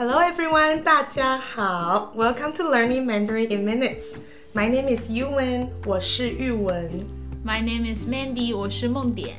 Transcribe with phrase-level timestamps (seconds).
[0.00, 2.12] Hello everyone, 大家好.
[2.16, 4.16] Welcome to Learning Mandarin in Minutes.
[4.54, 7.06] My name is Yuwen, 我是玉文.
[7.44, 9.36] My name is Mandy，我是梦点。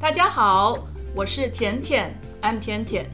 [0.00, 3.10] 大家好，我是甜甜，I'm 甜甜。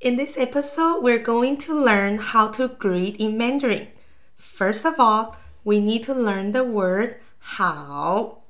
[0.00, 3.88] In this episode, we're going to learn how to greet in Mandarin.
[4.36, 8.42] First of all, we need to learn the word 好.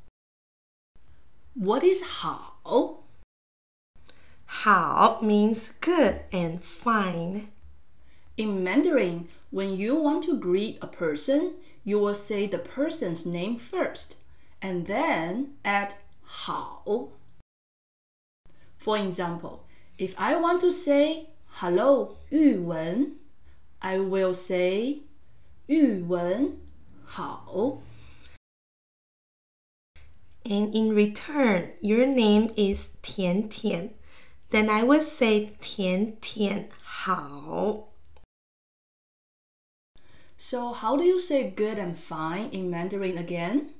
[1.55, 3.02] What is 好？
[4.47, 7.48] 好 means good and fine.
[8.37, 13.56] In Mandarin, when you want to greet a person, you will say the person's name
[13.56, 14.16] first
[14.61, 17.09] and then add 好.
[18.79, 19.65] For example,
[19.98, 21.29] if I want to say
[21.61, 23.16] hello 玉文,
[23.80, 25.02] I will say
[25.66, 26.59] 玉文
[27.05, 27.79] 好.
[30.45, 33.91] And in return, your name is Tian Tian.
[34.50, 37.89] Then I will say Tian Tian 好.
[40.36, 43.70] So how do you say good and fine in Mandarin again?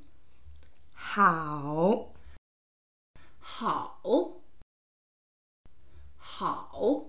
[0.95, 2.12] 好.
[3.41, 3.98] 好
[6.17, 7.05] 好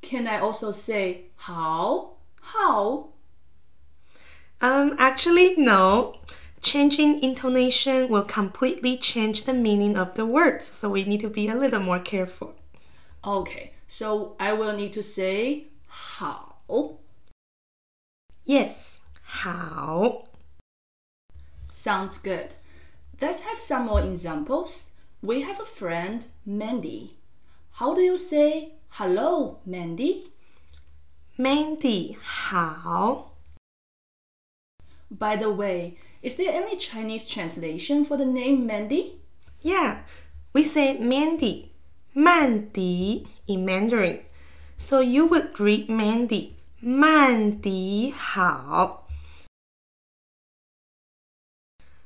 [0.00, 3.12] Can I also say 好好
[4.60, 6.14] Um, actually, no.
[6.62, 11.48] Changing intonation will completely change the meaning of the words, so we need to be
[11.48, 12.54] a little more careful.
[13.23, 16.57] Okay, so I will need to say 好.
[18.45, 20.23] Yes, 好.
[21.69, 22.55] Sounds good.
[23.21, 24.89] Let's have some more examples.
[25.21, 27.17] We have a friend, Mandy.
[27.73, 30.31] How do you say hello, Mandy?
[31.37, 33.31] Mandy, how?
[35.11, 39.19] By the way, is there any Chinese translation for the name Mandy?
[39.61, 40.01] Yeah,
[40.53, 41.71] we say Mandy
[42.12, 44.20] 曼迪 in Mandarin.
[44.78, 49.06] So you would greet Mandy, 曼迪好.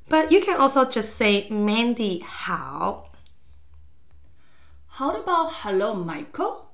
[0.09, 3.11] But you can also just say Mandy 好.
[4.89, 6.67] How about hello, Michael?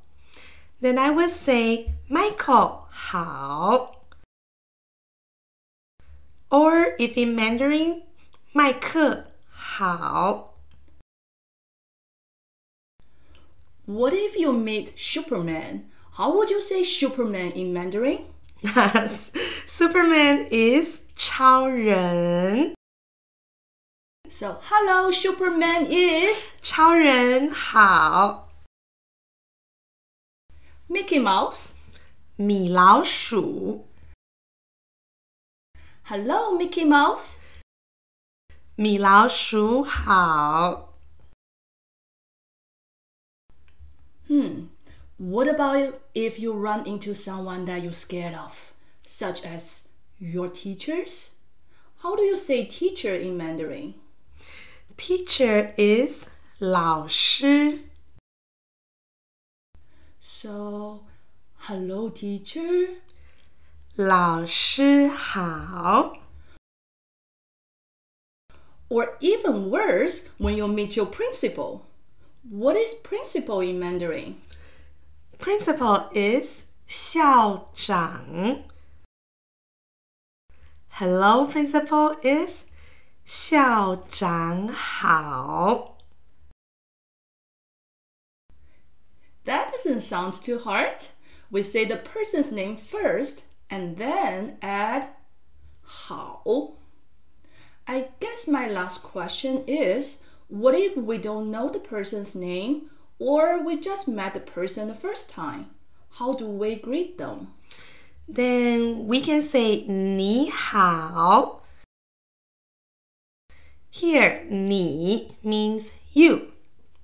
[0.80, 4.02] Then I would say Michael 好.
[6.50, 8.02] Or if in Mandarin,
[8.52, 10.49] 麦克好.
[13.90, 15.90] What if you meet Superman?
[16.14, 18.24] How would you say Superman in Mandarin?
[19.66, 22.74] Superman is 超人.
[24.28, 28.48] So, hello, Superman is 超人好.
[30.88, 31.74] Mickey Mouse.
[32.36, 33.86] 米老鼠.
[36.04, 37.38] Hello, Mickey Mouse.
[38.74, 40.89] 米老鼠好.
[45.20, 48.72] What about if you run into someone that you're scared of,
[49.04, 51.36] such as your teachers?
[52.00, 53.94] How do you say teacher in Mandarin?
[54.96, 56.26] Teacher is
[56.60, 57.80] 老师.
[60.20, 61.04] So,
[61.68, 63.00] hello, teacher.
[63.96, 66.18] 老师好.
[68.88, 71.86] Or even worse, when you meet your principal.
[72.48, 74.36] What is principal in Mandarin?
[75.40, 78.64] Principal is 校长.
[80.88, 82.64] Hello, principal is
[83.24, 85.98] 校长好.
[89.44, 91.08] That doesn't sound too hard.
[91.50, 95.08] We say the person's name first and then add
[95.84, 96.42] 好.
[97.86, 102.90] I guess my last question is what if we don't know the person's name
[103.20, 105.70] or we just met the person the first time?
[106.18, 107.54] How do we greet them?
[108.28, 111.62] Then we can say 你好.
[113.92, 116.52] Here, 你 means you.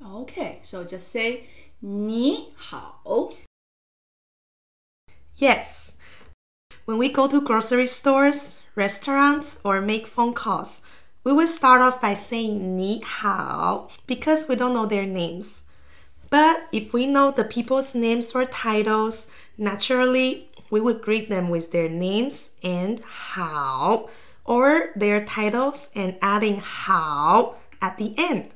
[0.02, 1.44] Okay, so just say
[1.80, 3.00] 你好.
[5.36, 5.92] Yes.
[6.84, 10.82] When we go to grocery stores, restaurants, or make phone calls,
[11.24, 15.62] we will start off by saying 你好 because we don't know their names.
[16.30, 19.28] But if we know the people's names or titles,
[19.58, 24.08] naturally we would greet them with their names and 好
[24.44, 28.50] or their titles and adding 好 at the end.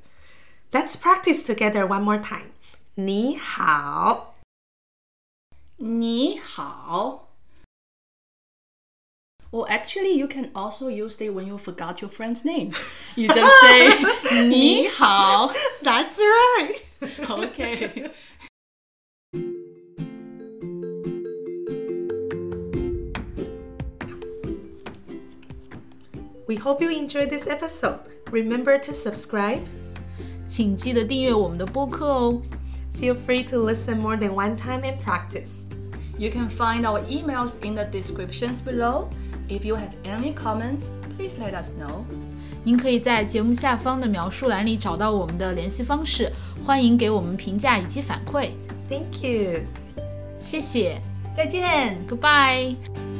[0.72, 2.52] Let's practice together one more time.
[2.94, 4.34] 你好.
[5.76, 7.28] 你好.
[9.52, 12.72] Or actually, you can also use it when you forgot your friend's name.
[13.14, 15.52] You just say 你好.
[15.82, 16.80] That's right.
[17.30, 18.10] Okay.
[26.46, 28.00] We hope you enjoyed this episode.
[28.30, 29.62] Remember to subscribe.
[30.48, 32.40] 请记得订阅我们的播客哦。
[33.00, 35.64] Feel free to listen more than one time and practice.
[36.18, 39.08] You can find our emails in the descriptions below.
[39.48, 42.06] If you have any comments, please let us know.
[42.63, 46.31] 您可以在节目下方的描述栏里找到我们的联系方式，
[46.65, 48.49] 欢迎给我们评价以及反馈。
[48.89, 49.61] Thank you.
[50.43, 51.01] 谢谢
[51.35, 51.97] 再见。
[52.09, 53.10] ，Goodbye。